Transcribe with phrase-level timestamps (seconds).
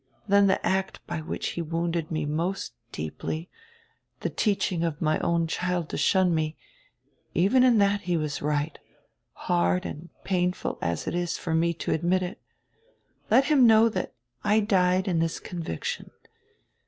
[0.27, 3.51] Then the act by which he wounded me most deeply,
[4.21, 6.57] the teaching of my own child to shun me,
[7.35, 8.79] even in that he was right,
[9.45, 12.41] hard and painful as it is for me to admit it.
[13.29, 16.09] Let him know that I died in this conviction.